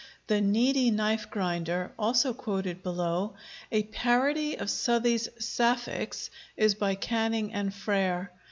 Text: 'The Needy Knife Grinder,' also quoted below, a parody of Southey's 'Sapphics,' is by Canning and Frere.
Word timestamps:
'The 0.25 0.41
Needy 0.41 0.89
Knife 0.89 1.29
Grinder,' 1.29 1.91
also 1.99 2.33
quoted 2.33 2.81
below, 2.81 3.35
a 3.71 3.83
parody 3.83 4.55
of 4.55 4.67
Southey's 4.67 5.29
'Sapphics,' 5.37 6.31
is 6.57 6.73
by 6.73 6.95
Canning 6.95 7.53
and 7.53 7.71
Frere. 7.71 8.31